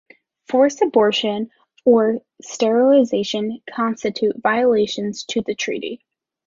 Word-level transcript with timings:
Forced 0.47 0.81
abortion 0.81 1.51
or 1.85 2.23
sterilization 2.41 3.61
constitute 3.69 4.35
violations 4.41 5.25
to 5.25 5.41
the 5.45 5.53
treaty. 5.53 6.03